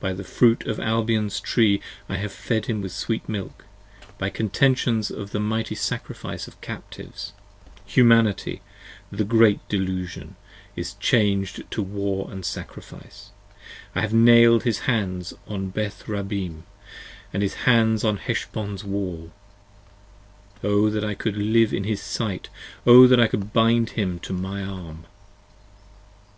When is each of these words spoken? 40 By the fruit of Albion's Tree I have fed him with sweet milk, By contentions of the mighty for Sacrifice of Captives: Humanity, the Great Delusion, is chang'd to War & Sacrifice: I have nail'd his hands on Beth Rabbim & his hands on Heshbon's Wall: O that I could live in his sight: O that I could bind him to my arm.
40 - -
By 0.00 0.12
the 0.12 0.22
fruit 0.28 0.66
of 0.66 0.78
Albion's 0.78 1.40
Tree 1.40 1.80
I 2.10 2.16
have 2.18 2.30
fed 2.30 2.66
him 2.66 2.82
with 2.82 2.92
sweet 2.92 3.26
milk, 3.26 3.64
By 4.18 4.28
contentions 4.28 5.10
of 5.10 5.30
the 5.30 5.40
mighty 5.40 5.74
for 5.74 5.80
Sacrifice 5.80 6.46
of 6.46 6.60
Captives: 6.60 7.32
Humanity, 7.86 8.60
the 9.10 9.24
Great 9.24 9.66
Delusion, 9.70 10.36
is 10.76 10.92
chang'd 11.00 11.64
to 11.70 11.80
War 11.80 12.28
& 12.42 12.42
Sacrifice: 12.42 13.30
I 13.94 14.02
have 14.02 14.12
nail'd 14.12 14.64
his 14.64 14.80
hands 14.80 15.32
on 15.48 15.70
Beth 15.70 16.06
Rabbim 16.06 16.64
& 17.00 17.32
his 17.32 17.54
hands 17.64 18.04
on 18.04 18.18
Heshbon's 18.18 18.84
Wall: 18.84 19.32
O 20.62 20.90
that 20.90 21.02
I 21.02 21.14
could 21.14 21.38
live 21.38 21.72
in 21.72 21.84
his 21.84 22.02
sight: 22.02 22.50
O 22.86 23.06
that 23.06 23.18
I 23.18 23.26
could 23.26 23.54
bind 23.54 23.88
him 23.96 24.18
to 24.18 24.34
my 24.34 24.62
arm. 24.62 25.06